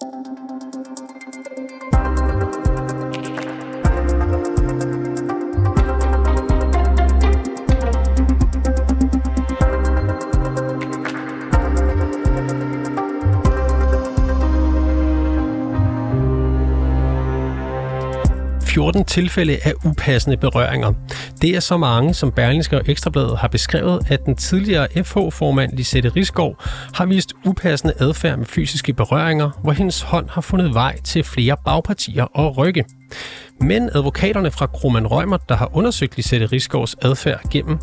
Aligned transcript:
Música 0.00 0.47
14 18.88 19.04
tilfælde 19.04 19.58
af 19.64 19.72
upassende 19.84 20.36
berøringer. 20.36 20.92
Det 21.42 21.56
er 21.56 21.60
så 21.60 21.76
mange, 21.76 22.14
som 22.14 22.32
Berlingske 22.32 22.76
og 22.76 22.82
Ekstrabladet 22.86 23.38
har 23.38 23.48
beskrevet, 23.48 24.10
at 24.10 24.26
den 24.26 24.36
tidligere 24.36 24.88
FH-formand 25.04 25.72
Lisette 25.72 26.08
Risgaard 26.08 26.64
har 26.94 27.06
vist 27.06 27.32
upassende 27.46 27.94
adfærd 27.98 28.38
med 28.38 28.46
fysiske 28.46 28.92
berøringer, 28.92 29.50
hvor 29.62 29.72
hendes 29.72 30.02
hånd 30.02 30.28
har 30.30 30.40
fundet 30.40 30.74
vej 30.74 30.96
til 31.04 31.24
flere 31.24 31.56
bagpartier 31.64 32.24
og 32.24 32.56
rygge. 32.56 32.84
Men 33.60 33.90
advokaterne 33.94 34.50
fra 34.50 34.66
Kroman 34.66 35.06
Rømer, 35.06 35.36
der 35.36 35.56
har 35.56 35.70
undersøgt 35.76 36.16
Lisette 36.16 36.46
Risgaards 36.46 36.94
adfærd 37.02 37.40
gennem, 37.50 37.78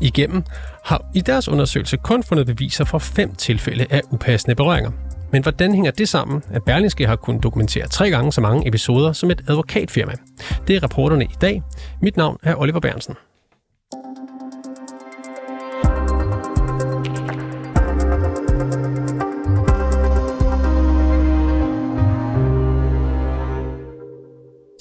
igennem, 0.00 0.42
har 0.84 1.04
i 1.14 1.20
deres 1.20 1.48
undersøgelse 1.48 1.96
kun 1.96 2.22
fundet 2.22 2.46
beviser 2.46 2.84
for 2.84 2.98
fem 2.98 3.34
tilfælde 3.34 3.86
af 3.90 4.00
upassende 4.10 4.54
berøringer. 4.54 5.11
Men 5.32 5.42
hvordan 5.42 5.74
hænger 5.74 5.90
det 5.90 6.08
sammen, 6.08 6.42
at 6.52 6.64
Berlingske 6.64 7.06
har 7.06 7.16
kunnet 7.16 7.42
dokumentere 7.42 7.88
tre 7.88 8.10
gange 8.10 8.32
så 8.32 8.40
mange 8.40 8.68
episoder 8.68 9.12
som 9.12 9.30
et 9.30 9.42
advokatfirma? 9.48 10.12
Det 10.68 10.76
er 10.76 10.82
rapporterne 10.82 11.24
i 11.24 11.36
dag. 11.40 11.62
Mit 12.02 12.16
navn 12.16 12.38
er 12.42 12.54
Oliver 12.56 12.80
Bernsen. 12.80 13.14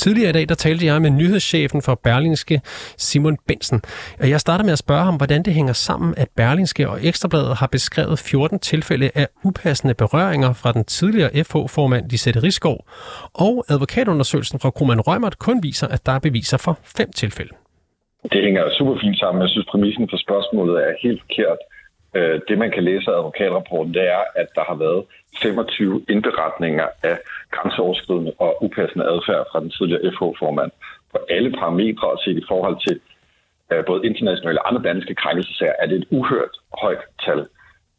Tidligere 0.03 0.29
i 0.29 0.37
dag, 0.37 0.45
der 0.49 0.55
talte 0.55 0.85
jeg 0.85 1.01
med 1.01 1.09
nyhedschefen 1.09 1.81
for 1.87 1.95
Berlingske, 2.07 2.61
Simon 3.07 3.37
Bensen. 3.47 3.79
Og 4.21 4.29
jeg 4.29 4.39
starter 4.39 4.63
med 4.63 4.73
at 4.77 4.83
spørge 4.85 5.03
ham, 5.09 5.15
hvordan 5.21 5.43
det 5.43 5.53
hænger 5.53 5.73
sammen, 5.73 6.13
at 6.17 6.29
Berlingske 6.39 6.89
og 6.89 6.97
Ekstrabladet 7.09 7.55
har 7.61 7.69
beskrevet 7.77 8.19
14 8.19 8.59
tilfælde 8.59 9.07
af 9.15 9.27
upassende 9.47 9.93
berøringer 9.93 10.51
fra 10.61 10.71
den 10.71 10.83
tidligere 10.85 11.31
FH-formand 11.49 12.03
Lisette 12.11 12.43
Rigsgaard, 12.43 12.83
og 13.45 13.53
advokatundersøgelsen 13.73 14.59
fra 14.59 14.71
Kroman 14.77 15.01
Rømert 15.07 15.39
kun 15.39 15.57
viser, 15.63 15.87
at 15.87 16.05
der 16.05 16.11
er 16.11 16.19
beviser 16.19 16.57
for 16.65 16.73
fem 16.97 17.09
tilfælde. 17.21 17.53
Det 18.31 18.39
hænger 18.45 18.63
super 18.77 18.95
fint 19.03 19.17
sammen. 19.19 19.41
Jeg 19.41 19.49
synes, 19.49 19.67
præmissen 19.71 20.07
for 20.11 20.19
spørgsmålet 20.25 20.75
er 20.87 20.91
helt 21.03 21.21
forkert. 21.25 21.59
Øh, 22.15 22.41
det, 22.47 22.57
man 22.57 22.71
kan 22.71 22.83
læse 22.83 23.11
af 23.11 23.17
advokatrapporten, 23.17 23.93
det 23.93 24.05
er, 24.17 24.23
at 24.35 24.47
der 24.55 24.63
har 24.69 24.75
været 24.75 25.05
25 25.41 26.05
indberetninger 26.09 26.87
af 27.03 27.17
grænseoverskridende 27.51 28.33
og 28.39 28.63
upassende 28.63 29.05
adfærd 29.05 29.45
fra 29.51 29.59
den 29.59 29.69
tidligere 29.69 30.11
FH-formand 30.11 30.71
på 31.11 31.17
alle 31.29 31.51
parametre 31.51 32.17
set 32.23 32.37
i 32.37 32.45
forhold 32.47 32.77
til 32.87 32.99
øh, 33.71 33.85
både 33.85 34.05
internationale 34.05 34.61
og 34.61 34.67
andre 34.69 34.83
danske 34.89 35.15
krænkelsesager, 35.15 35.75
er 35.79 35.85
det 35.87 35.97
et 35.97 36.07
uhørt 36.09 36.55
højt 36.81 37.03
tal. 37.25 37.41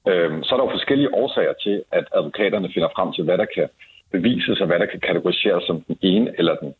Øhm, 0.09 0.43
så 0.43 0.55
er 0.55 0.59
der 0.59 0.65
jo 0.67 0.77
forskellige 0.79 1.15
årsager 1.15 1.55
til, 1.65 1.83
at 1.93 2.05
advokaterne 2.17 2.69
finder 2.75 2.89
frem 2.97 3.13
til, 3.13 3.25
hvad 3.25 3.39
der 3.39 3.47
kan 3.57 3.69
bevises 4.13 4.61
og 4.61 4.67
hvad 4.67 4.79
der 4.79 4.87
kan 4.87 5.01
kategoriseres 5.01 5.65
som 5.65 5.81
den 5.81 5.99
ene 6.03 6.35
eller 6.39 6.55
den 6.55 6.75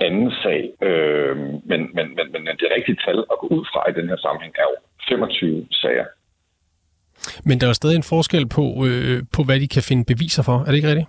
anden 0.00 0.32
sag. 0.42 0.60
Øhm, 0.82 1.52
men, 1.70 1.80
men, 1.96 2.06
men, 2.16 2.26
men 2.32 2.56
det 2.60 2.68
rigtige 2.76 2.98
tal 3.04 3.18
at 3.32 3.38
gå 3.40 3.46
ud 3.46 3.64
fra 3.72 3.90
i 3.90 3.92
den 3.98 4.08
her 4.08 4.16
sammenhæng 4.16 4.54
er 4.58 4.66
jo 4.70 4.76
25 5.08 5.66
sager. 5.70 6.06
Men 7.44 7.60
der 7.60 7.68
er 7.68 7.72
stadig 7.72 7.96
en 7.96 8.10
forskel 8.14 8.44
på, 8.56 8.64
øh, 8.88 9.22
på, 9.34 9.40
hvad 9.46 9.60
de 9.60 9.68
kan 9.68 9.82
finde 9.88 10.04
beviser 10.12 10.42
for. 10.48 10.56
Er 10.64 10.70
det 10.70 10.78
ikke 10.80 10.88
rigtigt? 10.88 11.08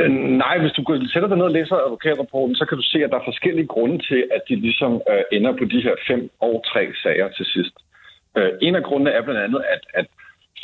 Øh, 0.00 0.10
nej, 0.44 0.58
hvis 0.58 0.72
du 0.72 0.82
sætter 1.12 1.28
dig 1.28 1.38
ned 1.38 1.44
og 1.50 1.56
læser 1.58 1.76
advokatrapporten, 1.76 2.54
så 2.56 2.64
kan 2.68 2.78
du 2.78 2.84
se, 2.92 2.98
at 3.04 3.10
der 3.10 3.18
er 3.18 3.30
forskellige 3.30 3.66
grunde 3.74 3.98
til, 4.08 4.20
at 4.36 4.42
de 4.48 4.54
ligesom 4.66 4.92
øh, 5.10 5.22
ender 5.36 5.52
på 5.52 5.64
de 5.72 5.80
her 5.86 5.94
fem 6.08 6.30
og 6.40 6.64
tre 6.70 6.82
sager 7.02 7.28
til 7.36 7.46
sidst. 7.54 7.74
Øh, 8.38 8.50
en 8.62 8.74
af 8.74 8.84
grundene 8.88 9.10
er 9.10 9.22
blandt 9.22 9.40
andet, 9.46 9.62
at, 9.74 9.82
at 10.00 10.06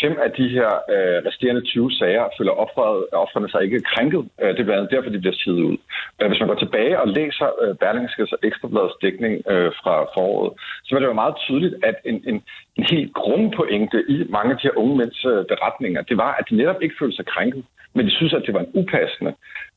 fem 0.02 0.14
af 0.26 0.30
de 0.38 0.46
her 0.56 0.70
øh, 0.94 1.18
resterende 1.28 1.62
20 1.64 1.92
sager 2.00 2.24
føler 2.38 2.52
offeret, 2.64 2.98
offrene 3.12 3.48
sig 3.50 3.62
ikke 3.62 3.80
krænket. 3.92 4.22
Øh, 4.42 4.48
det 4.54 4.60
er 4.60 4.68
blandt 4.68 4.80
andet 4.80 4.94
derfor, 4.94 5.10
de 5.10 5.24
bliver 5.24 5.38
sidet 5.42 5.62
ud. 5.70 5.76
Øh, 6.18 6.28
hvis 6.28 6.40
man 6.40 6.48
går 6.48 6.60
tilbage 6.64 7.00
og 7.02 7.08
læser 7.08 7.48
øh, 7.62 7.74
Berlingskes 7.82 8.32
og 8.32 8.38
Ekstrabladets 8.48 9.00
dækning 9.02 9.34
øh, 9.52 9.70
fra 9.80 9.94
foråret, 10.14 10.52
så 10.84 10.90
var 10.94 11.00
det 11.00 11.06
jo 11.06 11.22
meget 11.22 11.36
tydeligt, 11.46 11.74
at 11.88 11.96
en, 12.10 12.18
en, 12.30 12.36
en 12.78 12.84
helt 12.92 13.14
grundpointe 13.14 13.98
i 14.14 14.16
mange 14.36 14.50
af 14.52 14.58
de 14.58 14.66
her 14.68 14.78
unge 14.82 14.96
mænds 14.96 15.24
øh, 15.24 15.44
beretninger, 15.52 16.02
det 16.10 16.16
var, 16.24 16.32
at 16.38 16.44
de 16.50 16.56
netop 16.56 16.82
ikke 16.82 16.98
følte 17.00 17.16
sig 17.16 17.26
krænket, 17.26 17.64
men 17.94 18.06
de 18.06 18.16
synes, 18.18 18.32
at 18.32 18.42
det 18.46 18.54
var 18.54 18.60
en 18.60 18.74
upassende 18.80 19.32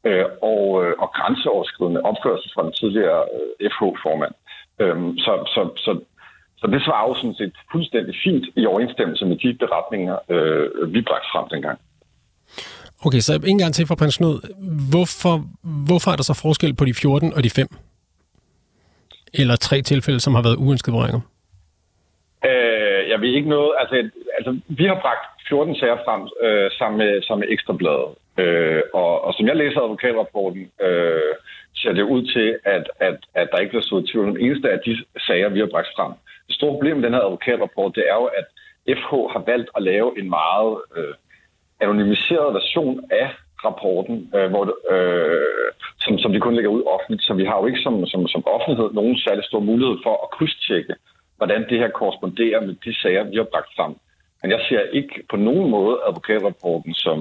øh, 0.08 0.26
og, 0.42 0.62
øh, 0.84 0.94
og 1.04 1.10
grænseoverskridende 1.18 2.02
opførsel 2.02 2.52
fra 2.56 2.64
den 2.64 2.74
tidligere 2.80 3.22
øh, 3.36 3.70
FH-formand. 3.74 4.36
Øh, 4.82 4.98
så, 5.26 5.34
så, 5.54 5.62
så 5.86 5.92
så 6.58 6.68
det 6.68 6.82
svarer 6.86 7.08
jo 7.10 7.16
sådan 7.16 7.36
set 7.36 7.54
fuldstændig 7.72 8.16
fint 8.24 8.46
i 8.56 8.66
overensstemmelse 8.66 9.26
med 9.26 9.38
de 9.44 9.54
beretninger, 9.54 10.18
øh, 10.30 10.94
vi 10.94 11.02
bragte 11.02 11.28
frem 11.34 11.48
dengang. 11.50 11.80
Okay, 13.06 13.20
så 13.20 13.34
en 13.46 13.58
gang 13.58 13.74
til 13.74 13.88
for 13.88 13.96
prins 13.96 14.18
Knud. 14.18 14.38
Hvorfor, 14.92 15.36
hvorfor 15.88 16.12
er 16.12 16.16
der 16.16 16.24
så 16.24 16.40
forskel 16.42 16.76
på 16.76 16.86
de 16.86 16.94
14 16.94 17.34
og 17.34 17.44
de 17.44 17.50
5? 17.50 17.68
Eller 19.34 19.56
tre 19.56 19.82
tilfælde, 19.82 20.20
som 20.20 20.36
har 20.36 20.44
været 20.48 20.56
uønskede 20.56 20.94
berøringer? 20.96 21.22
Øh, 22.50 23.02
jeg 23.12 23.22
ved 23.22 23.32
ikke 23.38 23.50
noget. 23.50 23.72
Altså, 23.80 24.10
altså, 24.38 24.52
vi 24.68 24.86
har 24.86 25.00
bragt 25.02 25.26
14 25.50 25.76
sager 25.76 25.98
frem 26.06 26.22
øh, 26.46 26.72
sammen, 26.78 26.98
med, 26.98 27.22
sammen 27.22 27.42
med 27.44 27.54
Ekstrabladet. 27.54 28.12
Øh, 28.38 28.82
og, 28.94 29.14
og 29.26 29.34
som 29.34 29.48
jeg 29.48 29.56
læser 29.56 29.80
advokatrapporten, 29.82 30.64
øh, 30.86 31.34
ser 31.86 31.94
det 31.94 32.12
ud 32.16 32.24
til, 32.36 32.48
at, 32.76 32.86
at, 33.00 33.18
at 33.34 33.48
der 33.52 33.58
ikke 33.58 33.74
bliver 33.74 33.90
stået 33.90 34.10
tvivl 34.10 34.30
om 34.30 34.38
eneste 34.46 34.68
af 34.72 34.80
de 34.86 34.94
sager, 35.28 35.50
vi 35.50 35.60
har 35.60 35.70
bragt 35.74 35.92
frem. 35.96 36.12
Det 36.48 36.56
store 36.56 36.74
problem 36.74 36.96
med 36.96 37.04
den 37.04 37.14
her 37.14 37.22
advokatrapport, 37.22 37.96
det 37.96 38.04
er 38.12 38.16
jo, 38.22 38.26
at 38.40 38.48
FH 39.00 39.12
har 39.34 39.44
valgt 39.52 39.70
at 39.78 39.84
lave 39.84 40.20
en 40.20 40.30
meget 40.30 40.76
øh, 40.98 41.14
anonymiseret 41.84 42.54
version 42.54 42.96
af 43.12 43.30
rapporten, 43.66 44.16
øh, 44.36 44.50
hvor 44.52 44.64
det, 44.70 44.76
øh, 44.94 45.70
som, 46.04 46.14
som 46.24 46.32
de 46.34 46.40
kun 46.40 46.56
lægger 46.56 46.72
ud 46.78 46.84
offentligt. 46.96 47.24
Så 47.28 47.34
vi 47.34 47.46
har 47.46 47.58
jo 47.60 47.66
ikke 47.66 47.86
som, 47.86 48.06
som, 48.06 48.28
som 48.28 48.44
offentlighed 48.56 48.90
nogen 48.94 49.18
særlig 49.18 49.44
stor 49.44 49.60
mulighed 49.60 49.98
for 50.06 50.14
at 50.24 50.32
krydstjekke, 50.36 50.94
hvordan 51.38 51.62
det 51.70 51.78
her 51.82 51.90
korresponderer 52.00 52.62
med 52.62 52.76
de 52.86 52.94
sager, 53.02 53.24
vi 53.24 53.36
har 53.38 53.48
bragt 53.54 53.72
frem. 53.78 53.94
Men 54.42 54.52
jeg 54.52 54.62
ser 54.70 54.82
ikke 55.00 55.16
på 55.30 55.36
nogen 55.36 55.70
måde 55.72 55.96
advokatrapporten 56.08 56.94
som, 56.94 57.20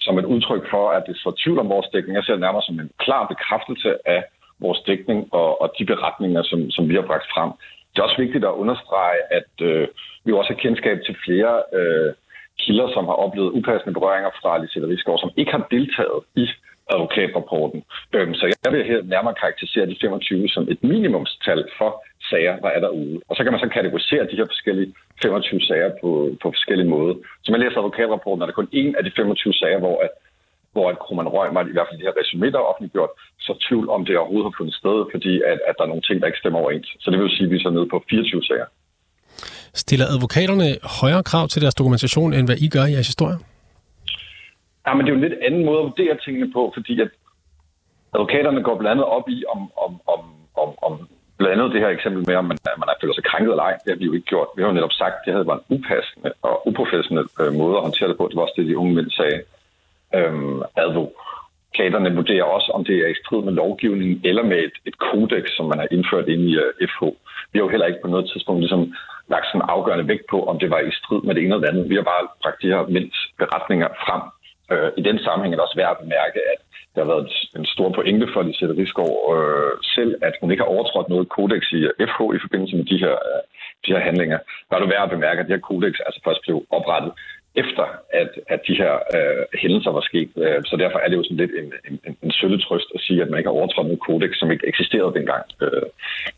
som 0.00 0.18
et 0.18 0.24
udtryk 0.24 0.64
for, 0.70 0.90
at 0.90 1.02
det 1.06 1.16
står 1.16 1.34
tvivl 1.42 1.58
om 1.58 1.68
vores 1.68 1.88
dækning. 1.92 2.16
Jeg 2.16 2.24
ser 2.24 2.32
det 2.32 2.40
nærmere 2.40 2.62
som 2.62 2.80
en 2.80 2.90
klar 2.98 3.26
bekræftelse 3.26 3.90
af 4.08 4.24
vores 4.60 4.80
dækning 4.86 5.34
og, 5.34 5.62
og 5.62 5.72
de 5.78 5.84
beretninger, 5.84 6.42
som, 6.42 6.70
som 6.70 6.88
vi 6.88 6.94
har 6.94 7.06
bragt 7.10 7.26
frem. 7.34 7.50
Det 7.90 7.98
er 7.98 8.08
også 8.08 8.22
vigtigt 8.24 8.44
at 8.44 8.58
understrege, 8.62 9.20
at 9.38 9.52
øh, 9.60 9.88
vi 10.24 10.32
også 10.32 10.52
har 10.52 10.62
kendskab 10.64 10.98
til 11.06 11.16
flere 11.24 11.62
øh, 11.78 12.12
kilder, 12.58 12.88
som 12.94 13.04
har 13.10 13.16
oplevet 13.24 13.50
upassende 13.58 13.94
berøringer 13.98 14.30
fra 14.40 14.58
Lisette 14.58 14.88
Rigsgaard, 14.88 15.20
som 15.20 15.30
ikke 15.36 15.52
har 15.56 15.66
deltaget 15.70 16.20
i 16.42 16.46
advokatrapporten. 16.92 17.80
Øhm, 18.14 18.34
så 18.34 18.44
jeg 18.64 18.72
vil 18.72 18.84
her 18.84 19.02
nærmere 19.02 19.34
karakterisere 19.42 19.86
de 19.86 19.96
25 20.00 20.48
som 20.48 20.64
et 20.72 20.82
minimumstal 20.82 21.64
for 21.78 22.04
sager, 22.30 22.56
der 22.64 22.68
er 22.76 22.80
derude. 22.80 23.20
Og 23.28 23.36
så 23.36 23.42
kan 23.42 23.52
man 23.52 23.60
så 23.60 23.68
kategorisere 23.68 24.24
de 24.30 24.36
her 24.36 24.46
forskellige 24.46 24.94
25 25.24 25.60
sager 25.68 25.90
på, 26.00 26.10
på 26.42 26.46
forskellige 26.56 26.92
måder. 26.94 27.14
Så 27.44 27.48
man 27.52 27.60
læser 27.60 27.78
advokatrapporten, 27.78 28.42
er 28.42 28.46
der 28.48 28.60
kun 28.60 28.68
en 28.80 28.94
af 28.98 29.02
de 29.04 29.12
25 29.16 29.52
sager, 29.62 29.78
hvor 29.84 29.96
at 30.06 30.12
hvor 30.74 30.86
at 30.92 30.98
Kroman 31.02 31.32
Røgmart, 31.34 31.68
i 31.68 31.74
hvert 31.74 31.88
fald 31.88 32.00
de 32.00 32.08
her 32.08 32.18
resumé, 32.20 32.46
der 32.52 32.58
er 32.60 32.70
offentliggjort, 32.72 33.12
så 33.46 33.52
tvivl 33.66 33.86
om 33.96 34.00
det 34.06 34.18
overhovedet 34.18 34.48
har 34.48 34.56
fundet 34.58 34.74
sted, 34.82 34.98
fordi 35.14 35.32
at, 35.50 35.58
at 35.68 35.74
der 35.76 35.84
er 35.84 35.92
nogle 35.92 36.06
ting, 36.08 36.16
der 36.20 36.26
ikke 36.30 36.42
stemmer 36.42 36.60
overens. 36.62 36.88
Så 37.02 37.06
det 37.10 37.18
vil 37.18 37.36
sige, 37.36 37.46
at 37.46 37.50
vi 37.52 37.56
er 37.56 37.64
så 37.66 37.70
nede 37.76 37.88
på 37.94 37.98
24 38.10 38.42
sager. 38.48 38.68
Stiller 39.82 40.06
advokaterne 40.14 40.68
højere 41.00 41.22
krav 41.30 41.44
til 41.48 41.62
deres 41.64 41.74
dokumentation, 41.80 42.30
end 42.36 42.46
hvad 42.48 42.58
I 42.66 42.68
gør 42.74 42.84
i 42.86 42.92
jeres 42.96 43.10
historie? 43.12 43.36
Ja, 44.86 44.90
men 44.94 45.00
det 45.02 45.08
er 45.10 45.14
jo 45.14 45.20
en 45.20 45.26
lidt 45.28 45.38
anden 45.46 45.64
måde 45.68 45.78
at 45.82 45.86
vurdere 45.90 46.14
tingene 46.24 46.48
på, 46.56 46.62
fordi 46.76 46.94
at 47.04 47.10
advokaterne 48.14 48.60
går 48.66 48.76
blandt 48.78 48.92
andet 48.94 49.06
op 49.16 49.26
i, 49.36 49.38
om, 49.54 49.60
om, 49.84 49.92
om, 50.14 50.20
om, 50.62 50.70
om 50.86 50.92
blandt 51.38 51.52
andet 51.54 51.72
det 51.74 51.80
her 51.80 51.88
eksempel 51.96 52.22
med, 52.28 52.36
om 52.36 52.46
man, 52.50 52.58
man 52.82 52.88
er 52.88 52.96
føler 53.00 53.14
sig 53.14 53.24
krænket 53.30 53.50
eller 53.50 53.66
ej. 53.68 53.76
Det 53.82 53.90
har 53.92 54.00
vi 54.00 54.08
jo 54.10 54.16
ikke 54.16 54.30
gjort. 54.32 54.48
Vi 54.56 54.62
har 54.62 54.68
jo 54.68 54.78
netop 54.78 54.96
sagt, 55.02 55.16
at 55.16 55.22
det 55.24 55.32
havde 55.34 55.46
været 55.50 55.60
en 55.62 55.70
upassende 55.76 56.30
og 56.48 56.54
uprofessionel 56.68 57.28
øh, 57.40 57.52
måde 57.60 57.76
at 57.76 57.86
håndtere 57.86 58.08
det 58.08 58.18
på. 58.18 58.28
Det 58.28 58.36
var 58.36 58.46
også 58.46 58.58
det, 58.58 58.66
de 58.66 58.78
unge 58.82 58.94
mænd 58.94 59.10
sagde. 59.10 59.38
Øhm, 60.16 60.62
advokaterne 60.84 62.16
vurderer 62.20 62.46
også, 62.56 62.68
om 62.76 62.84
det 62.84 62.96
er 63.04 63.08
i 63.10 63.20
strid 63.22 63.42
med 63.44 63.52
lovgivningen 63.52 64.20
eller 64.24 64.44
med 64.50 64.58
et, 64.68 64.76
et 64.88 64.96
kodex, 65.06 65.44
som 65.56 65.66
man 65.72 65.78
har 65.78 65.88
indført 65.90 66.28
ind 66.28 66.42
i 66.50 66.54
øh, 66.64 66.88
FH. 66.92 67.02
Vi 67.50 67.58
har 67.58 67.64
jo 67.66 67.74
heller 67.74 67.86
ikke 67.86 68.04
på 68.04 68.08
noget 68.08 68.30
tidspunkt 68.32 68.60
ligesom 68.60 68.82
lagt 69.34 69.46
sådan 69.46 69.70
afgørende 69.74 70.08
vægt 70.08 70.26
på, 70.30 70.38
om 70.50 70.58
det 70.58 70.70
var 70.70 70.80
i 70.80 70.98
strid 71.00 71.20
med 71.24 71.34
det 71.34 71.42
ene 71.42 71.54
eller 71.54 71.68
andet. 71.68 71.90
Vi 71.90 71.94
har 71.94 72.06
bare 72.12 72.24
bragt 72.42 72.62
de 72.62 72.72
her 72.74 72.82
mænds 72.96 73.16
beretninger 73.38 73.88
frem. 74.04 74.22
Øh, 74.72 74.90
I 75.00 75.02
den 75.08 75.18
sammenhæng 75.18 75.52
er 75.52 75.56
det 75.56 75.66
også 75.66 75.80
værd 75.80 75.94
at 75.96 76.02
bemærke, 76.04 76.40
at 76.52 76.60
der 76.94 77.00
har 77.04 77.12
været 77.14 77.30
en 77.58 77.66
stor 77.74 77.88
pointe 77.96 78.26
for 78.32 78.42
Lisette 78.42 78.74
Rigsgaard 78.80 79.18
øh, 79.34 79.72
selv, 79.96 80.12
at 80.28 80.34
hun 80.40 80.50
ikke 80.50 80.62
har 80.64 80.74
overtrådt 80.74 81.08
noget 81.08 81.28
kodex 81.28 81.62
i 81.78 81.80
FH 82.10 82.20
i 82.36 82.42
forbindelse 82.44 82.76
med 82.76 82.86
de 82.92 82.98
her, 83.04 83.14
øh, 83.28 83.42
de 83.84 83.92
her 83.94 84.02
handlinger. 84.08 84.38
Der 84.68 84.76
er 84.76 84.80
det 84.80 84.92
værd 84.94 85.06
at 85.06 85.14
bemærke, 85.16 85.40
at 85.40 85.46
det 85.46 85.56
her 85.56 85.68
kodex 85.68 85.94
altså 86.06 86.20
først 86.24 86.40
blev 86.42 86.56
oprettet 86.78 87.12
efter 87.62 87.86
at, 88.20 88.30
at 88.54 88.60
de 88.68 88.74
her 88.82 88.92
øh, 89.16 89.44
hændelser 89.62 89.90
var 89.90 90.04
sket. 90.10 90.30
Øh, 90.44 90.60
så 90.70 90.74
derfor 90.76 90.98
er 90.98 91.08
det 91.08 91.16
jo 91.16 91.24
sådan 91.24 91.42
lidt 91.42 91.54
en, 91.60 91.68
en, 91.88 92.16
en 92.22 92.32
sølle 92.38 92.60
trøst 92.60 92.88
at 92.94 93.00
sige, 93.00 93.22
at 93.22 93.30
man 93.30 93.38
ikke 93.38 93.50
har 93.50 93.58
overtrådt 93.60 93.90
en 93.90 94.04
kodex, 94.06 94.30
som 94.36 94.50
ikke 94.50 94.68
eksisterede 94.68 95.14
dengang, 95.18 95.44
øh, 95.62 95.86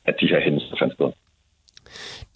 at 0.08 0.14
de 0.20 0.30
her 0.32 0.40
hændelser 0.40 0.76
fandt 0.78 0.94
sted. 0.94 1.10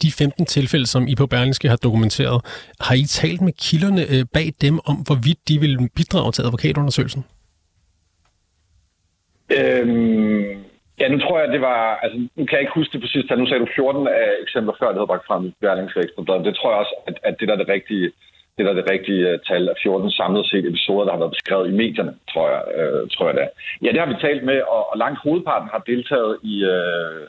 De 0.03 0.11
15 0.13 0.47
tilfælde, 0.47 0.87
som 0.87 1.03
I 1.09 1.15
på 1.15 1.27
Berlingske 1.27 1.69
har 1.69 1.77
dokumenteret, 1.77 2.39
har 2.81 2.95
I 2.95 3.05
talt 3.21 3.41
med 3.41 3.53
kilderne 3.67 4.03
øh, 4.15 4.23
bag 4.37 4.49
dem 4.61 4.75
om, 4.91 4.97
hvorvidt 5.07 5.41
de 5.49 5.61
vil 5.65 5.75
bidrage 5.97 6.33
til 6.33 6.43
advokatundersøgelsen? 6.43 7.23
Øhm, 9.59 10.45
ja, 11.01 11.07
nu 11.13 11.19
tror 11.19 11.37
jeg, 11.41 11.49
det 11.55 11.61
var... 11.61 11.81
Altså, 12.03 12.17
nu 12.37 12.43
kan 12.47 12.57
jeg 12.57 12.61
ikke 12.61 12.79
huske 12.81 12.93
det 12.93 13.01
præcis. 13.01 13.25
Nu 13.39 13.47
sagde 13.47 13.65
du 13.65 13.71
14 13.75 14.09
af 14.09 14.31
eksempler 14.45 14.75
før, 14.79 14.89
det 14.89 14.99
havde 15.01 15.13
bragt 15.13 15.27
frem 15.29 15.43
i 15.47 15.53
Berlingske 15.61 16.01
Det 16.47 16.55
tror 16.57 16.71
jeg 16.73 16.81
også, 16.83 16.95
at, 17.09 17.17
at 17.29 17.35
det 17.39 17.49
der 17.49 17.55
er 17.55 17.63
det 17.63 17.75
rigtige 17.77 18.11
det 18.61 18.67
der 18.67 18.73
er 18.75 18.81
det 18.83 18.93
rigtige 18.95 19.29
øh, 19.31 19.39
tal 19.49 19.69
af 19.69 19.77
14 19.83 20.11
samlet 20.11 20.47
set 20.47 20.67
episoder, 20.67 21.05
der 21.05 21.13
har 21.13 21.23
været 21.23 21.37
beskrevet 21.37 21.67
i 21.69 21.79
medierne, 21.83 22.15
tror 22.33 22.47
jeg, 22.55 22.63
øh, 22.79 23.03
tror 23.13 23.27
jeg 23.27 23.35
det 23.37 23.43
er. 23.43 23.53
Ja, 23.85 23.89
det 23.93 24.01
har 24.01 24.11
vi 24.13 24.25
talt 24.27 24.45
med, 24.51 24.59
og, 24.75 24.83
og 24.91 24.97
langt 24.99 25.19
hovedparten 25.25 25.69
har 25.75 25.83
deltaget 25.93 26.35
i, 26.53 26.55
øh, 26.75 27.21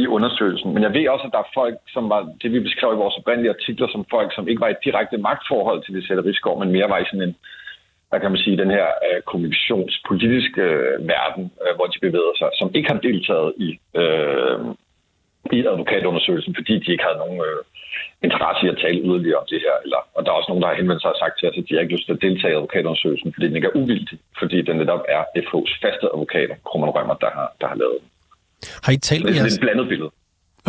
i 0.00 0.06
undersøgelsen. 0.16 0.74
Men 0.74 0.82
jeg 0.82 0.92
ved 0.94 1.08
også, 1.14 1.26
at 1.26 1.34
der 1.34 1.42
er 1.42 1.54
folk, 1.60 1.76
som 1.94 2.04
var, 2.12 2.20
det 2.42 2.52
vi 2.52 2.60
beskrev 2.60 2.90
i 2.92 3.02
vores 3.02 3.18
oprindelige 3.20 3.54
artikler, 3.56 3.88
som 3.90 4.04
folk, 4.14 4.30
som 4.34 4.48
ikke 4.48 4.60
var 4.64 4.70
i 4.70 4.76
et 4.76 4.84
direkte 4.86 5.16
magtforhold 5.28 5.80
til 5.82 5.94
Lisette 5.94 6.24
Rigsgaard, 6.24 6.58
men 6.58 6.72
mere 6.76 6.92
var 6.92 6.98
i 6.98 7.08
sådan 7.10 7.28
en, 7.28 7.36
hvad 8.08 8.20
kan 8.20 8.30
man 8.32 8.44
sige, 8.44 8.62
den 8.62 8.70
her 8.76 8.86
øh, 9.06 9.20
kommunikationspolitiske 9.30 10.62
øh, 10.62 11.08
verden, 11.14 11.44
øh, 11.62 11.72
hvor 11.76 11.86
de 11.92 11.98
bevæger 12.06 12.34
sig, 12.40 12.50
som 12.58 12.68
ikke 12.76 12.90
har 12.92 13.00
deltaget 13.08 13.50
i, 13.66 13.68
øh, 14.00 14.58
i 15.56 15.58
advokatundersøgelsen, 15.72 16.54
fordi 16.58 16.74
de 16.82 16.92
ikke 16.92 17.06
havde 17.08 17.22
nogen 17.24 17.40
øh, 17.48 17.60
interesse 18.26 18.60
i 18.66 18.72
at 18.72 18.80
tale 18.84 19.04
yderligere 19.06 19.40
om 19.42 19.48
det 19.52 19.60
her. 19.66 19.74
Eller, 19.84 20.00
og 20.14 20.20
der 20.20 20.30
er 20.30 20.38
også 20.38 20.50
nogen, 20.50 20.62
der 20.62 20.70
har 20.70 20.80
henvendt 20.80 21.02
sig 21.02 21.10
og 21.14 21.20
sagt 21.22 21.34
til 21.38 21.48
os, 21.48 21.58
at 21.58 21.66
de 21.68 21.74
har 21.74 21.82
ikke 21.82 21.94
lyst 21.96 22.06
til 22.06 22.16
at 22.16 22.24
deltage 22.26 22.52
i 22.52 22.58
advokatundersøgelsen, 22.58 23.32
fordi 23.34 23.46
den 23.48 23.56
ikke 23.56 23.70
er 23.70 23.78
uvildig, 23.82 24.18
fordi 24.40 24.58
den 24.68 24.76
netop 24.82 25.02
er 25.16 25.22
FH's 25.44 25.72
faste 25.82 26.06
advokater, 26.14 26.56
Krummernd 26.66 26.94
Rømmer, 26.96 27.16
der 27.24 27.30
har, 27.36 27.48
der 27.60 27.66
har 27.72 27.78
lavet 27.82 27.98
den. 28.02 28.08
Har 28.84 28.92
I 28.92 28.96
talt 28.96 29.24
med 29.24 29.34
jeres... 29.34 29.52
Det 29.52 29.58
er 29.58 29.62
et 29.62 29.66
blandet 29.66 29.88
billede. 29.88 30.10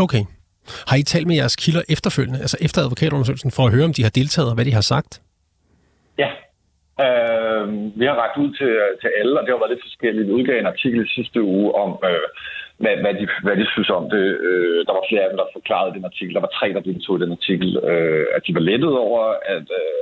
Okay. 0.06 0.24
Har 0.89 0.97
I 0.97 1.03
talt 1.03 1.27
med 1.27 1.36
jeres 1.36 1.56
kilder 1.63 1.83
efterfølgende, 1.95 2.39
altså 2.45 2.57
efter 2.62 2.80
advokatundersøgelsen, 2.81 3.51
for 3.57 3.63
at 3.68 3.71
høre, 3.75 3.86
om 3.89 3.94
de 3.97 4.03
har 4.07 4.13
deltaget 4.19 4.50
og 4.51 4.56
hvad 4.56 4.65
de 4.69 4.74
har 4.80 4.86
sagt? 4.95 5.12
Ja. 6.24 6.30
Øh, 7.06 7.63
vi 8.00 8.06
har 8.09 8.15
ragt 8.24 8.38
ud 8.44 8.50
til, 8.59 8.71
til 9.01 9.09
alle, 9.19 9.33
og 9.39 9.44
det 9.44 9.51
har 9.51 9.62
været 9.62 9.74
lidt 9.74 9.88
forskelligt. 9.89 10.27
Vi 10.27 10.33
udgav 10.39 10.57
en 10.59 10.74
artikel 10.74 11.00
i 11.06 11.13
sidste 11.18 11.39
uge 11.53 11.68
om, 11.83 11.91
øh, 12.09 12.27
hvad, 12.81 12.95
hvad, 13.03 13.13
de, 13.19 13.25
hvad 13.45 13.56
de 13.62 13.65
synes 13.74 13.89
om 14.00 14.06
det. 14.15 14.25
Øh, 14.47 14.80
der 14.88 14.94
var 14.97 15.06
flere 15.09 15.24
af 15.24 15.30
dem, 15.30 15.39
der 15.41 15.56
forklarede 15.57 15.95
den 15.97 16.06
artikel. 16.09 16.33
Der 16.36 16.45
var 16.45 16.53
tre, 16.57 16.68
der 16.75 16.88
deltog 16.89 17.13
i 17.15 17.24
den 17.24 17.31
artikel. 17.38 17.69
Øh, 17.91 18.25
at 18.36 18.41
de 18.47 18.56
var 18.57 18.63
lettet 18.69 18.94
over, 19.06 19.24
at, 19.56 19.68
øh, 19.81 19.99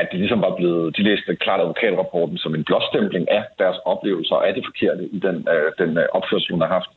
at 0.00 0.08
de 0.12 0.16
ligesom 0.18 0.40
var 0.46 0.54
blevet... 0.58 0.96
De 0.96 1.02
læste 1.02 1.36
klart 1.36 1.60
advokatrapporten 1.60 2.38
som 2.38 2.54
en 2.54 2.64
blåstempling 2.64 3.30
af 3.30 3.44
deres 3.58 3.78
oplevelser 3.92 4.34
og 4.34 4.48
af 4.48 4.54
det 4.54 4.64
forkerte 4.68 5.04
i 5.16 5.18
den, 5.26 5.36
øh, 5.54 5.68
den 5.80 5.90
øh, 5.98 6.06
opførsel, 6.12 6.52
hun 6.52 6.64
har 6.64 6.72
haft. 6.76 6.92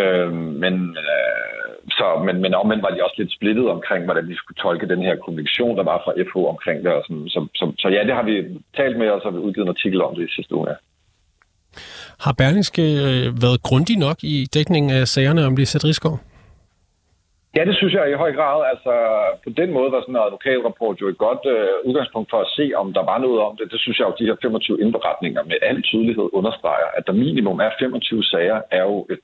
Øh, 0.00 0.32
men, 0.62 0.74
øh, 1.04 1.72
så, 1.98 2.06
men, 2.26 2.36
men 2.44 2.54
omvendt 2.54 2.82
var 2.82 2.92
de 2.94 3.04
også 3.04 3.16
lidt 3.18 3.32
splittet 3.36 3.66
omkring, 3.76 4.04
hvordan 4.04 4.28
vi 4.28 4.36
skulle 4.36 4.60
tolke 4.64 4.88
den 4.88 5.02
her 5.02 5.16
konvention, 5.16 5.76
der 5.78 5.84
var 5.90 5.98
fra 6.04 6.12
FH 6.28 6.36
omkring 6.54 6.78
det. 6.84 6.92
Og 6.92 7.02
sådan, 7.06 7.28
så, 7.28 7.40
så, 7.54 7.64
så 7.78 7.88
ja, 7.88 8.00
det 8.08 8.14
har 8.18 8.26
vi 8.30 8.34
talt 8.76 8.96
med, 8.98 9.08
og 9.10 9.20
så 9.20 9.24
har 9.28 9.36
vi 9.36 9.44
udgivet 9.46 9.66
en 9.66 9.76
artikel 9.76 10.02
om 10.02 10.14
det 10.14 10.24
i 10.28 10.34
sidste 10.36 10.54
uge. 10.54 10.68
Ja. 10.70 10.76
Har 12.24 12.34
Berlingske 12.38 12.82
øh, 12.82 13.42
været 13.44 13.62
grundig 13.62 13.96
nok 13.98 14.18
i 14.22 14.46
dækningen 14.54 14.90
af 14.98 15.08
sagerne 15.08 15.46
om 15.46 15.56
Lisette 15.56 15.86
Rigsgaard? 15.86 16.20
Ja, 17.56 17.64
det 17.64 17.76
synes 17.76 17.94
jeg 17.94 18.10
i 18.10 18.20
høj 18.22 18.32
grad. 18.32 18.58
Altså, 18.72 18.92
på 19.44 19.50
den 19.60 19.70
måde 19.76 19.92
var 19.92 20.00
sådan 20.00 20.16
en 20.16 20.26
advokatrapport 20.26 21.00
jo 21.00 21.08
et 21.08 21.18
godt 21.26 21.42
øh, 21.54 21.74
udgangspunkt 21.88 22.30
for 22.30 22.40
at 22.40 22.52
se, 22.56 22.64
om 22.80 22.92
der 22.92 23.04
var 23.10 23.18
noget 23.18 23.40
om 23.48 23.56
det. 23.56 23.72
Det 23.72 23.80
synes 23.80 23.98
jeg 23.98 24.06
jo, 24.08 24.14
de 24.18 24.28
her 24.28 24.36
25 24.42 24.80
indberetninger 24.80 25.42
med 25.42 25.56
al 25.62 25.82
tydelighed 25.82 26.26
understreger, 26.32 26.88
at 26.96 27.06
der 27.06 27.12
minimum 27.12 27.58
er 27.60 27.70
25 27.78 28.24
sager, 28.24 28.58
er 28.70 28.82
jo 28.82 29.06
et, 29.10 29.20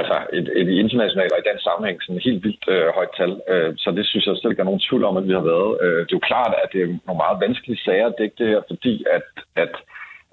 altså 0.00 0.16
et, 0.32 0.46
et 0.60 0.68
internationalt 0.82 1.32
og 1.32 1.38
i 1.38 1.48
den 1.50 1.58
sammenhæng 1.66 2.02
sådan 2.02 2.16
et 2.16 2.28
helt 2.28 2.44
vildt 2.44 2.64
øh, 2.68 2.88
højt 2.98 3.12
tal. 3.18 3.32
Øh, 3.52 3.74
så 3.82 3.90
det 3.90 4.06
synes 4.06 4.26
jeg 4.26 4.36
selv 4.36 4.52
ikke 4.52 4.62
er 4.62 4.70
nogen 4.70 4.86
tvivl 4.88 5.04
om, 5.04 5.16
at 5.16 5.28
vi 5.28 5.34
har 5.38 5.46
været. 5.52 5.72
Øh, 5.82 6.00
det 6.06 6.12
er 6.12 6.20
jo 6.20 6.30
klart, 6.32 6.54
at 6.62 6.68
det 6.72 6.80
er 6.82 6.86
nogle 7.06 7.22
meget 7.24 7.40
vanskelige 7.44 7.84
sager 7.86 8.06
at 8.06 8.18
dække 8.18 8.36
det 8.38 8.48
her, 8.52 8.60
fordi 8.70 9.04
at, 9.16 9.26
at 9.64 9.74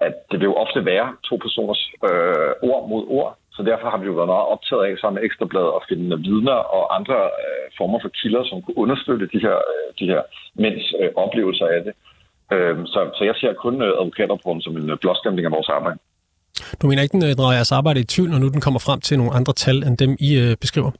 at 0.08 0.16
det 0.32 0.40
vil 0.40 0.46
jo 0.52 0.54
ofte 0.54 0.86
være 0.86 1.16
to 1.24 1.36
personers 1.36 1.82
øh, 2.10 2.70
ord 2.70 2.90
mod 2.90 3.04
ord. 3.08 3.38
Så 3.56 3.62
derfor 3.70 3.88
har 3.90 4.00
vi 4.02 4.06
jo 4.10 4.16
været 4.20 4.34
meget 4.36 4.52
optaget 4.54 4.84
af 4.86 4.94
sammen 4.98 5.18
med 5.18 5.26
Ekstrabladet 5.28 5.72
at 5.78 5.86
finde 5.90 6.18
vidner 6.28 6.60
og 6.78 6.84
andre 6.98 7.20
øh, 7.44 7.66
former 7.78 8.00
for 8.02 8.12
kilder, 8.20 8.44
som 8.50 8.62
kunne 8.62 8.82
understøtte 8.84 9.26
de 9.34 9.40
her, 9.46 9.58
øh, 9.72 9.88
de 10.00 10.06
her 10.12 10.22
mænds 10.64 10.86
øh, 11.00 11.10
oplevelser 11.24 11.68
af 11.76 11.82
det. 11.86 11.94
Øh, 12.54 12.76
så, 12.94 13.00
så 13.18 13.24
jeg 13.30 13.36
ser 13.42 13.54
kun 13.54 13.76
øh, 13.88 13.92
advokatrapporten 14.00 14.62
som 14.62 14.78
en 14.78 14.90
øh, 14.92 14.98
blåstemning 15.02 15.46
af 15.46 15.52
vores 15.58 15.70
arbejde. 15.78 16.00
Du 16.80 16.88
mener 16.88 17.02
ikke, 17.04 17.18
den 17.18 17.26
øh, 17.30 17.36
drager 17.40 17.60
jeres 17.60 17.72
arbejde 17.80 18.00
i 18.00 18.12
tvivl, 18.14 18.30
når 18.30 18.40
nu 18.40 18.48
den 18.56 18.62
kommer 18.66 18.80
frem 18.88 19.00
til 19.08 19.18
nogle 19.18 19.34
andre 19.38 19.54
tal, 19.54 19.78
end 19.88 19.96
dem 20.04 20.12
I 20.28 20.30
øh, 20.44 20.52
beskriver? 20.64 20.92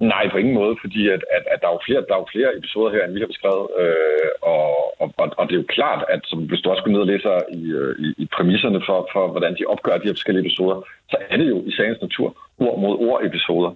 Nej, 0.00 0.28
på 0.30 0.36
ingen 0.38 0.54
måde, 0.54 0.76
fordi 0.80 1.08
at, 1.08 1.22
at, 1.36 1.44
at 1.52 1.58
der, 1.60 1.68
er 1.68 1.72
jo 1.72 1.86
flere, 1.86 2.04
der 2.08 2.14
er 2.14 2.22
jo 2.22 2.32
flere 2.32 2.56
episoder 2.58 2.90
her, 2.94 3.04
end 3.04 3.14
vi 3.14 3.20
har 3.20 3.32
beskrevet. 3.34 3.66
Øh, 3.82 4.30
og, 4.42 5.02
og, 5.02 5.08
og 5.38 5.42
det 5.46 5.54
er 5.54 5.62
jo 5.62 5.74
klart, 5.78 6.04
at 6.08 6.20
som, 6.24 6.38
hvis 6.48 6.60
du 6.60 6.70
også 6.70 6.82
går 6.82 6.90
ned 6.90 7.00
og 7.00 7.10
læser 7.12 7.34
i, 7.60 7.62
øh, 7.80 7.92
i, 8.04 8.08
i 8.22 8.26
præmisserne 8.36 8.80
for, 8.86 9.08
for, 9.12 9.28
hvordan 9.28 9.54
de 9.58 9.64
opgør 9.72 9.98
de 9.98 10.08
her 10.08 10.18
forskellige 10.18 10.46
episoder, 10.46 10.76
så 11.10 11.16
er 11.30 11.36
det 11.36 11.48
jo 11.48 11.58
i 11.66 11.72
sagens 11.76 12.00
natur 12.02 12.28
ord 12.58 12.78
mod 12.80 12.94
ord 13.08 13.20
episoder. 13.24 13.70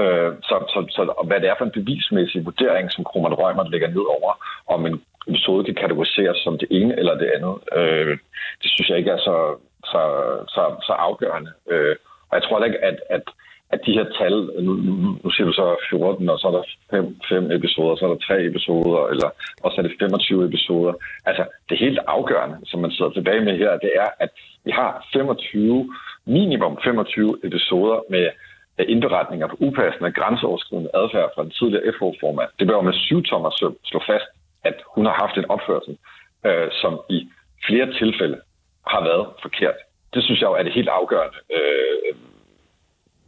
Øh, 0.00 0.30
så, 0.48 0.56
så, 0.72 0.78
så 0.94 1.00
og 1.20 1.26
hvad 1.26 1.40
det 1.40 1.48
er 1.48 1.54
for 1.58 1.64
en 1.64 1.78
bevismæssig 1.78 2.44
vurdering, 2.44 2.92
som 2.92 3.04
Kroman 3.04 3.38
Røgmer 3.40 3.70
lægger 3.70 3.88
ned 3.88 4.06
over, 4.16 4.30
om 4.74 4.86
en 4.86 5.02
episode 5.28 5.64
kan 5.64 5.74
kategoriseres 5.74 6.38
som 6.44 6.58
det 6.58 6.68
ene 6.70 6.98
eller 6.98 7.14
det 7.14 7.30
andet, 7.36 7.54
øh, 7.78 8.18
det 8.62 8.68
synes 8.70 8.88
jeg 8.88 8.98
ikke 8.98 9.10
er 9.10 9.22
så, 9.28 9.36
så, 9.92 10.02
så, 10.54 10.62
så 10.86 10.92
afgørende. 10.92 11.52
Øh, 11.70 11.96
og 12.28 12.34
jeg 12.36 12.42
tror 12.42 12.64
ikke, 12.64 12.84
at, 12.84 12.96
at 13.10 13.24
at 13.72 13.80
de 13.86 13.92
her 13.98 14.06
tal, 14.18 14.34
nu, 14.66 14.72
nu, 15.22 15.30
siger 15.30 15.46
du 15.46 15.52
så 15.52 15.76
14, 15.90 16.28
og 16.28 16.38
så 16.38 16.46
er 16.48 16.54
der 16.58 16.64
fem, 16.90 17.06
fem 17.28 17.44
episoder, 17.58 17.96
så 17.96 18.04
er 18.04 18.12
der 18.12 18.26
tre 18.26 18.36
episoder, 18.50 19.00
eller 19.12 19.28
også 19.64 19.76
er 19.78 19.82
det 19.82 19.96
25 20.00 20.44
episoder. 20.44 20.92
Altså, 21.28 21.44
det 21.68 21.78
helt 21.78 22.00
afgørende, 22.06 22.58
som 22.70 22.80
man 22.80 22.90
sidder 22.90 23.10
tilbage 23.10 23.44
med 23.44 23.58
her, 23.58 23.72
det 23.84 23.92
er, 24.04 24.08
at 24.24 24.30
vi 24.64 24.70
har 24.70 25.06
25, 25.12 25.94
minimum 26.26 26.78
25 26.84 27.38
episoder 27.44 27.98
med 28.10 28.26
indberetninger 28.78 29.46
på 29.46 29.56
upassende 29.60 30.12
grænseoverskridende 30.12 30.90
adfærd 30.94 31.30
fra 31.34 31.42
den 31.42 31.50
tidligere 31.50 31.92
FH-formand. 31.92 32.50
Det 32.58 32.66
bør 32.66 32.80
med 32.80 32.92
syv 32.92 33.22
tommer 33.22 33.50
slå 33.90 34.00
fast, 34.06 34.28
at 34.64 34.76
hun 34.94 35.04
har 35.06 35.16
haft 35.24 35.36
en 35.36 35.50
opførsel, 35.54 35.98
øh, 36.46 36.68
som 36.82 37.00
i 37.10 37.18
flere 37.66 37.86
tilfælde 38.00 38.38
har 38.86 39.02
været 39.04 39.26
forkert. 39.42 39.78
Det 40.14 40.24
synes 40.24 40.40
jeg 40.40 40.48
jo 40.48 40.54
er 40.54 40.62
det 40.62 40.72
helt 40.72 40.88
afgørende. 40.88 41.38
Øh, 41.56 42.14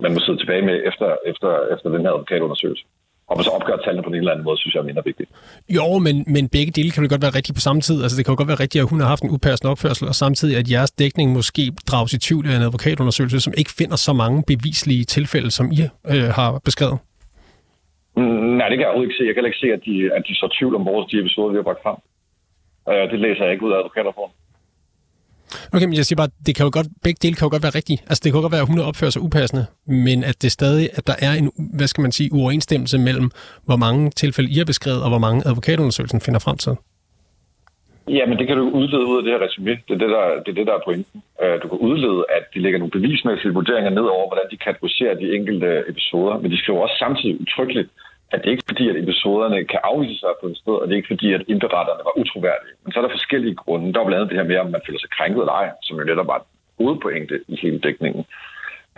man 0.05 0.13
må 0.15 0.21
sidde 0.21 0.39
tilbage 0.43 0.63
med 0.69 0.77
efter, 0.91 1.09
efter, 1.31 1.51
efter 1.75 1.89
den 1.95 2.03
her 2.05 2.13
advokatundersøgelse. 2.15 2.85
Og 3.31 3.35
hvis 3.37 3.49
opgør 3.57 3.77
tallene 3.77 4.03
på 4.03 4.11
en 4.11 4.15
eller 4.23 4.33
anden 4.35 4.47
måde, 4.49 4.59
synes 4.59 4.75
jeg 4.75 4.81
er 4.81 4.91
mindre 4.91 5.05
vigtigt. 5.11 5.31
Jo, 5.79 5.87
men, 6.07 6.17
men 6.35 6.45
begge 6.57 6.73
dele 6.79 6.91
kan 6.91 7.03
jo 7.05 7.09
godt 7.15 7.25
være 7.27 7.37
rigtige 7.39 7.59
på 7.59 7.65
samme 7.69 7.81
tid. 7.89 7.97
Altså, 8.03 8.17
det 8.17 8.23
kan 8.25 8.33
jo 8.33 8.39
godt 8.41 8.53
være 8.53 8.63
rigtigt, 8.65 8.83
at 8.83 8.91
hun 8.93 9.01
har 9.01 9.09
haft 9.15 9.25
en 9.27 9.35
upassende 9.37 9.71
opførsel, 9.75 10.05
og 10.13 10.17
samtidig 10.25 10.55
at 10.61 10.67
jeres 10.75 10.93
dækning 11.03 11.27
måske 11.39 11.63
drages 11.91 12.13
i 12.19 12.19
tvivl 12.27 12.45
af 12.51 12.57
en 12.57 12.67
advokatundersøgelse, 12.69 13.41
som 13.47 13.53
ikke 13.61 13.73
finder 13.81 13.99
så 14.09 14.13
mange 14.23 14.39
bevislige 14.53 15.05
tilfælde, 15.17 15.51
som 15.59 15.67
I 15.79 15.81
øh, 16.13 16.29
har 16.39 16.51
beskrevet. 16.69 16.99
Mm, 18.17 18.49
nej, 18.59 18.67
det 18.69 18.77
kan 18.77 18.85
jeg 18.85 18.91
overhovedet 18.91 19.11
ikke 19.11 19.19
se. 19.21 19.29
Jeg 19.29 19.35
kan 19.35 19.45
ikke 19.51 19.63
se, 19.65 19.69
at 19.79 19.83
de, 19.89 19.95
at 20.17 20.23
de 20.29 20.35
så 20.43 20.47
tvivl 20.57 20.75
om 20.79 20.85
vores 20.91 21.05
de 21.11 21.21
episoder, 21.23 21.51
vi 21.53 21.59
har 21.61 21.69
bragt 21.69 21.83
frem. 21.85 21.99
Øh, 22.91 23.05
det 23.13 23.19
læser 23.25 23.43
jeg 23.45 23.53
ikke 23.53 23.67
ud 23.67 23.73
af 23.75 23.79
advokatrapporten. 23.79 24.35
Okay, 25.73 25.87
men 25.87 25.95
jeg 25.95 26.05
siger 26.07 26.17
bare, 26.17 26.31
det 26.47 26.53
kan 26.57 26.65
jo 26.67 26.71
godt, 26.79 26.89
begge 27.05 27.19
dele 27.23 27.35
kan 27.35 27.47
jo 27.47 27.51
godt 27.51 27.63
være 27.63 27.77
rigtige. 27.81 27.99
Altså, 28.09 28.21
det 28.25 28.29
kan 28.33 28.39
jo 28.39 28.43
godt 28.47 28.53
være, 28.57 28.65
at 28.67 28.69
hun 28.73 28.79
opfører 28.79 29.11
sig 29.11 29.23
upassende, 29.23 29.67
men 29.87 30.25
at 30.25 30.43
det 30.43 30.53
stadig, 30.53 30.89
at 30.99 31.07
der 31.07 31.17
er 31.27 31.33
en, 31.41 31.51
hvad 31.79 31.87
skal 31.87 32.03
man 32.03 32.13
sige, 32.13 32.33
uoverensstemmelse 32.33 32.99
mellem, 32.99 33.31
hvor 33.67 33.77
mange 33.77 34.11
tilfælde 34.11 34.51
I 34.55 34.57
har 34.59 34.65
beskrevet, 34.65 35.03
og 35.05 35.09
hvor 35.09 35.23
mange 35.27 35.43
advokatundersøgelsen 35.49 36.21
finder 36.21 36.41
frem 36.47 36.57
til. 36.57 36.75
Ja, 38.09 38.25
men 38.27 38.37
det 38.39 38.47
kan 38.47 38.57
du 38.57 38.65
udlede 38.81 39.07
ud 39.11 39.17
af 39.19 39.23
det 39.25 39.33
her 39.33 39.43
resume. 39.47 39.75
Det 39.87 39.95
er 39.97 40.01
det, 40.05 40.11
der, 40.17 40.25
det 40.45 40.51
er 40.53 40.59
det, 40.61 40.67
der 40.67 40.75
er 40.77 40.87
pointen. 40.89 41.19
Øh, 41.43 41.57
du 41.63 41.67
kan 41.69 41.79
udlede, 41.89 42.21
at 42.37 42.45
de 42.55 42.59
lægger 42.65 42.79
nogle 42.79 42.97
bevismæssige 42.99 43.57
vurderinger 43.59 43.93
ned 43.99 44.07
over, 44.17 44.27
hvordan 44.31 44.49
de 44.53 44.65
kategoriserer 44.67 45.15
de 45.23 45.35
enkelte 45.37 45.69
episoder, 45.93 46.35
men 46.39 46.51
de 46.53 46.59
skriver 46.63 46.81
også 46.81 46.97
samtidig 47.05 47.41
utryggeligt, 47.45 47.91
at 48.33 48.38
det 48.40 48.47
er 48.49 48.57
ikke 48.57 48.71
fordi, 48.71 48.85
at 48.90 48.97
episoderne 49.04 49.59
kan 49.73 49.81
afvise 49.90 50.21
sig 50.21 50.33
på 50.40 50.47
et 50.47 50.57
sted, 50.62 50.75
og 50.81 50.85
det 50.85 50.93
er 50.93 51.00
ikke 51.00 51.14
fordi, 51.14 51.28
at 51.37 51.43
indberetterne 51.52 52.02
var 52.09 52.19
utroværdige. 52.23 52.75
Men 52.83 52.93
så 52.93 52.97
er 52.99 53.04
der 53.04 53.19
forskellige 53.19 53.54
grunde. 53.62 53.93
Der 53.93 54.00
er 54.00 54.07
blandt 54.07 54.21
andet 54.21 54.31
det 54.31 54.40
her 54.40 54.50
med, 54.50 54.59
om 54.64 54.71
man 54.71 54.87
føler 54.87 55.00
sig 55.00 55.11
krænket 55.16 55.40
eller 55.40 55.57
ej, 55.62 55.69
som 55.83 55.99
jo 55.99 56.04
netop 56.04 56.26
var 56.33 56.38
et 56.40 56.49
hovedpointe 56.78 57.37
i 57.49 57.57
hele 57.62 57.78
dækningen. 57.87 58.25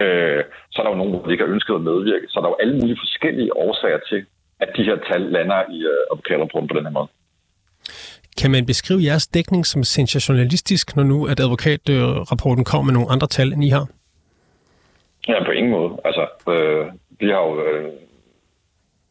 Øh, 0.05 0.43
så 0.71 0.77
er 0.79 0.85
der 0.85 0.93
jo 0.93 1.01
nogen, 1.01 1.13
der 1.13 1.31
ikke 1.31 1.45
har 1.45 1.55
ønsket 1.57 1.75
at 1.75 1.87
medvirke. 1.91 2.27
Så 2.29 2.39
er 2.39 2.43
der 2.43 2.51
jo 2.53 2.61
alle 2.63 2.77
mulige 2.81 3.03
forskellige 3.05 3.57
årsager 3.57 4.01
til, 4.11 4.21
at 4.61 4.69
de 4.77 4.83
her 4.89 4.97
tal 5.09 5.23
lander 5.37 5.61
i 5.77 5.79
øh, 5.93 6.13
advokatrapporten 6.13 6.69
på 6.69 6.77
den 6.79 6.87
her 6.87 6.95
måde. 6.99 7.09
Kan 8.41 8.51
man 8.51 8.67
beskrive 8.67 9.05
jeres 9.09 9.27
dækning 9.27 9.67
som 9.67 9.83
sensationalistisk, 9.85 10.97
når 10.97 11.03
nu 11.03 11.27
at 11.27 11.41
advokatrapporten 11.41 12.65
kommer 12.65 12.85
med 12.85 12.95
nogle 12.95 13.13
andre 13.15 13.27
tal, 13.27 13.53
end 13.53 13.65
I 13.65 13.69
har? 13.69 13.87
Ja, 15.29 15.45
på 15.45 15.51
ingen 15.51 15.73
måde. 15.73 15.91
Altså, 16.05 16.25
øh, 16.53 16.87
vi 17.21 17.27
har 17.27 17.41
jo 17.47 17.53
øh, 17.67 17.93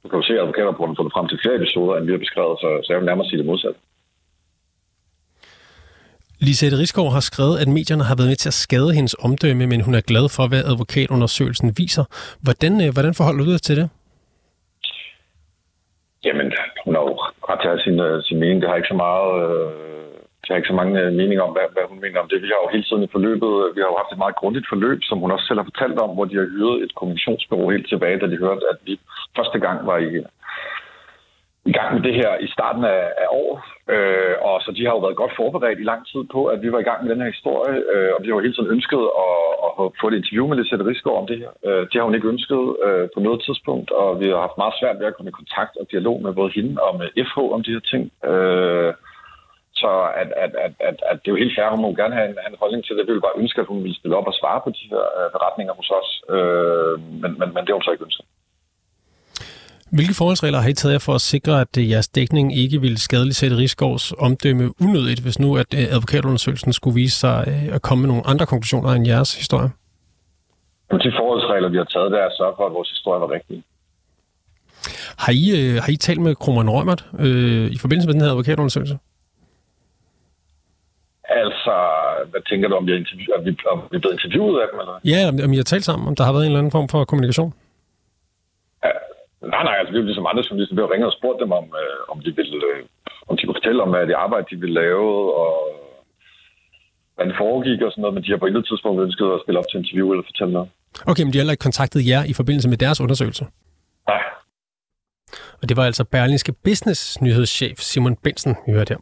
Du 0.05 0.09
kan 0.09 0.19
jo 0.19 0.25
se, 0.27 0.33
at 0.33 0.39
advokatrapporten 0.39 0.95
fundet 0.95 1.13
frem 1.13 1.27
til 1.27 1.39
flere 1.41 1.55
episoder, 1.55 1.93
end 1.95 2.05
vi 2.05 2.11
har 2.11 2.25
beskrevet, 2.25 2.55
så, 2.63 2.69
så 2.83 2.87
jeg 2.93 2.99
vil 2.99 3.09
nærmere 3.09 3.27
sige 3.29 3.37
det 3.41 3.45
modsatte. 3.45 3.79
Lisette 6.47 6.77
Rigsgaard 6.77 7.11
har 7.17 7.19
skrevet, 7.31 7.55
at 7.61 7.67
medierne 7.67 8.03
har 8.09 8.15
været 8.15 8.29
med 8.31 8.35
til 8.35 8.49
at 8.49 8.59
skade 8.65 8.91
hendes 8.97 9.15
omdømme, 9.25 9.67
men 9.67 9.81
hun 9.81 9.95
er 9.95 10.01
glad 10.11 10.25
for, 10.35 10.43
hvad 10.47 10.63
advokatundersøgelsen 10.71 11.69
viser. 11.77 12.05
Hvordan, 12.45 12.73
øh, 12.83 12.89
hvordan 12.95 13.13
forholder 13.13 13.43
du 13.45 13.51
dig 13.51 13.61
til 13.61 13.75
det? 13.79 13.87
Jamen, 16.25 16.47
hun 16.85 16.95
har 16.95 17.01
jo 17.01 17.13
ret 17.49 17.61
til 17.63 17.83
sin, 17.85 17.99
øh, 18.07 18.23
sin 18.27 18.39
mening. 18.39 18.61
Det 18.61 18.69
har 18.69 18.75
ikke 18.75 18.93
så 18.93 18.99
meget... 19.05 19.27
Øh, 19.43 19.85
jeg 20.45 20.53
har 20.53 20.61
ikke 20.61 20.73
så 20.73 20.79
mange 20.81 20.95
øh, 21.01 21.13
meninger 21.19 21.43
om, 21.47 21.53
hvad, 21.55 21.67
hvad 21.75 21.85
hun 21.91 21.99
mener 22.03 22.19
om 22.19 22.29
det. 22.29 22.41
Vi 22.45 22.51
har 22.51 22.59
jo 22.63 22.73
hele 22.75 22.87
tiden 22.87 23.03
i 23.03 23.13
forløbet, 23.15 23.51
øh, 23.63 23.75
vi 23.75 23.79
har 23.81 23.89
jo 23.91 24.01
haft 24.01 24.13
et 24.13 24.23
meget 24.23 24.39
grundigt 24.41 24.67
forløb, 24.71 24.99
som 25.03 25.19
hun 25.19 25.31
også 25.31 25.45
selv 25.47 25.59
har 25.59 25.69
fortalt 25.71 25.97
om, 26.05 26.11
hvor 26.15 26.25
de 26.25 26.39
har 26.39 26.51
hyret 26.53 26.83
et 26.85 26.95
kommunikationsbureau 26.95 27.69
helt 27.69 27.89
tilbage, 27.89 28.19
da 28.19 28.27
de 28.29 28.43
hørte, 28.45 28.65
at 28.73 28.79
vi 28.87 28.93
første 29.37 29.59
gang 29.65 29.77
var 29.91 29.97
i, 30.07 30.11
i 31.69 31.73
gang 31.77 31.89
med 31.95 32.03
det 32.07 32.15
her 32.21 32.31
i 32.45 32.47
starten 32.55 32.83
af, 32.95 33.01
af 33.23 33.27
året. 33.41 33.61
Øh, 33.93 34.35
og 34.49 34.55
så 34.63 34.69
de 34.77 34.85
har 34.85 34.93
jo 34.95 35.03
været 35.05 35.21
godt 35.21 35.37
forberedt 35.39 35.79
i 35.79 35.89
lang 35.91 36.01
tid 36.11 36.23
på, 36.35 36.41
at 36.53 36.61
vi 36.63 36.71
var 36.71 36.79
i 36.79 36.87
gang 36.89 36.99
med 37.01 37.11
den 37.11 37.21
her 37.21 37.31
historie, 37.35 37.77
øh, 37.93 38.09
og 38.15 38.19
vi 38.21 38.27
har 38.27 38.35
jo 38.35 38.45
hele 38.45 38.55
tiden 38.55 38.73
ønsket 38.75 39.03
at, 39.25 39.37
at 39.81 39.85
få 39.99 40.05
et 40.07 40.19
interview 40.19 40.45
med 40.47 40.57
Lisette 40.57 40.85
Rigsgaard 40.85 41.21
om 41.21 41.27
det 41.31 41.37
her. 41.43 41.51
Øh, 41.67 41.81
det 41.89 41.95
har 41.97 42.07
hun 42.07 42.15
ikke 42.15 42.33
ønsket 42.35 42.63
øh, 42.85 43.05
på 43.13 43.19
noget 43.27 43.39
tidspunkt, 43.47 43.89
og 43.91 44.09
vi 44.19 44.25
har 44.29 44.39
haft 44.47 44.61
meget 44.63 44.77
svært 44.79 44.99
ved 44.99 45.07
at 45.07 45.15
komme 45.15 45.29
i 45.29 45.39
kontakt 45.41 45.73
og 45.81 45.85
dialog 45.91 46.17
med 46.21 46.33
både 46.39 46.51
hende 46.57 46.73
og 46.87 46.91
med 46.99 47.07
FH 47.27 47.37
om 47.55 47.63
de 47.63 47.75
her 47.75 47.85
ting. 47.91 48.03
Øh, 48.31 48.93
så 49.85 49.93
at, 50.21 50.29
at, 50.43 50.51
at, 50.65 50.73
at, 50.89 50.97
at 51.09 51.17
det 51.21 51.27
er 51.27 51.35
jo 51.35 51.41
helt 51.43 51.55
fair, 51.55 51.73
hun 51.75 51.83
må 51.83 51.89
gerne 52.01 52.15
have 52.19 52.27
en, 52.29 52.37
have 52.43 52.51
en 52.53 52.61
holdning 52.63 52.81
til 52.83 52.95
det. 52.95 53.03
Vi 53.07 53.13
vil 53.13 53.27
bare 53.27 53.39
ønske, 53.43 53.61
at 53.61 53.67
hun 53.71 53.79
ville 53.83 53.99
stille 53.99 54.17
op 54.19 54.27
og 54.31 54.35
svare 54.41 54.59
på 54.65 54.69
de 54.77 54.85
her 54.91 55.05
øh, 55.19 55.27
beretninger 55.35 55.73
hos 55.79 55.89
os, 55.99 56.09
øh, 56.35 56.93
men, 57.21 57.31
men, 57.39 57.47
men 57.53 57.61
det 57.63 57.69
har 57.71 57.79
hun 57.79 57.87
så 57.87 57.93
ikke 57.95 58.07
ønsket. 58.09 58.25
Hvilke 59.97 60.15
forholdsregler 60.19 60.59
har 60.59 60.69
I 60.69 60.73
taget 60.73 60.93
jer 60.93 61.03
for 61.07 61.15
at 61.19 61.25
sikre, 61.33 61.53
at 61.65 61.73
øh, 61.79 61.83
jeres 61.91 62.09
dækning 62.17 62.45
ikke 62.63 62.77
ville 62.85 62.99
skadeligt 63.07 63.37
sætte 63.41 63.57
Rigsgaards 63.57 64.05
omdømme 64.27 64.65
unødigt, 64.85 65.21
hvis 65.25 65.39
nu 65.43 65.49
at 65.61 65.69
øh, 65.79 65.95
advokatundersøgelsen 65.95 66.73
skulle 66.73 66.95
vise 67.01 67.17
sig 67.23 67.37
at 67.75 67.81
komme 67.81 67.99
med 68.01 68.09
nogle 68.11 68.27
andre 68.31 68.45
konklusioner 68.45 68.89
end 68.89 69.07
jeres 69.07 69.31
historie? 69.41 69.69
De 71.05 71.11
forholdsregler, 71.19 71.69
vi 71.69 71.77
har 71.77 71.89
taget, 71.93 72.11
det 72.11 72.19
er 72.19 72.25
at 72.25 72.37
sørge 72.39 72.53
for, 72.57 72.65
at 72.65 72.73
vores 72.73 72.89
historie 72.89 73.21
var 73.21 73.31
rigtig. 73.37 73.63
Har 75.23 75.33
I, 75.43 75.43
har 75.85 75.91
I 75.91 75.95
talt 75.95 76.21
med 76.21 76.35
Krummernd 76.35 76.69
Rømert 76.69 77.05
øh, 77.19 77.71
i 77.75 77.77
forbindelse 77.77 78.07
med 78.07 78.13
den 78.13 78.21
her 78.21 78.29
advokatundersøgelse? 78.29 78.97
Altså, 81.29 81.73
hvad 82.31 82.41
tænker 82.49 82.67
du, 82.69 82.75
om 82.75 82.87
vi 82.87 82.91
er, 82.91 82.99
interview- 83.03 83.33
er, 83.37 83.41
vi, 83.41 83.49
er 83.49 83.87
vi 83.91 83.97
blevet 83.99 84.17
interviewet 84.17 84.61
af 84.61 84.67
dem? 84.71 84.79
Eller? 84.79 84.95
Ja, 85.13 85.19
om, 85.29 85.35
om 85.45 85.53
I 85.53 85.57
har 85.61 85.63
talt 85.73 85.85
sammen, 85.89 86.07
om 86.07 86.15
der 86.15 86.23
har 86.23 86.33
været 86.33 86.43
en 86.43 86.51
eller 86.51 86.59
anden 86.59 86.75
form 86.77 86.87
for 86.89 87.05
kommunikation? 87.05 87.53
Nej, 89.53 89.63
nej, 89.69 89.75
altså 89.79 89.91
vi 89.91 89.97
er 89.97 90.01
jo 90.03 90.09
ligesom 90.09 90.29
andre 90.31 90.43
journalister, 90.47 90.75
vi 90.75 90.81
har 90.81 90.91
ringet 90.93 91.07
og 91.11 91.17
spurgt 91.19 91.39
dem, 91.43 91.51
om, 91.59 91.65
øh, 91.81 91.99
om, 92.11 92.17
de 92.25 92.31
ville, 92.39 92.57
øh, 92.71 92.81
om 93.29 93.33
de 93.37 93.43
kunne 93.45 93.59
fortælle 93.59 93.83
om, 93.83 93.89
hvad 93.93 94.07
det 94.09 94.13
arbejde, 94.25 94.45
de 94.51 94.57
ville 94.63 94.75
lave, 94.81 95.09
og 95.43 95.53
hvad 97.15 97.25
det 97.29 97.35
foregik 97.43 97.79
og 97.85 97.91
sådan 97.91 98.01
noget, 98.01 98.15
men 98.15 98.23
de 98.23 98.31
har 98.31 98.39
på 98.41 98.49
intet 98.49 98.65
tidspunkt 98.69 98.97
ønsket 99.05 99.27
at 99.35 99.41
stille 99.43 99.59
op 99.61 99.67
til 99.69 99.79
interview 99.81 100.07
eller 100.11 100.25
fortælle 100.31 100.53
noget. 100.57 100.69
Okay, 101.11 101.23
men 101.23 101.31
de 101.31 101.37
har 101.37 101.41
heller 101.43 101.57
ikke 101.57 101.67
kontaktet 101.69 102.01
jer 102.11 102.21
i 102.31 102.33
forbindelse 102.39 102.69
med 102.69 102.77
deres 102.77 103.01
undersøgelse? 103.05 103.43
Nej. 104.11 104.23
Og 105.61 105.69
det 105.69 105.77
var 105.77 105.85
altså 105.89 106.03
Berlingske 106.03 106.53
Business 106.67 107.21
nyhedschef 107.21 107.77
Simon 107.89 108.15
Bensen, 108.23 108.53
vi 108.67 108.71
hørte 108.77 108.91
her. 108.93 109.01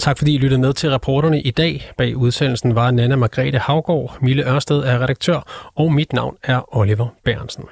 Tak 0.00 0.18
fordi 0.18 0.34
I 0.34 0.38
lyttede 0.38 0.60
med 0.60 0.72
til 0.72 0.90
reporterne 0.90 1.40
i 1.40 1.50
dag. 1.50 1.90
Bag 1.98 2.16
udsendelsen 2.16 2.74
var 2.74 2.90
Nana 2.90 3.16
Margrethe 3.16 3.58
Havgård, 3.58 4.16
Mille 4.20 4.48
Ørsted 4.48 4.78
er 4.78 5.02
redaktør, 5.02 5.70
og 5.74 5.92
mit 5.92 6.12
navn 6.12 6.36
er 6.42 6.76
Oliver 6.76 7.08
Bærensen. 7.24 7.64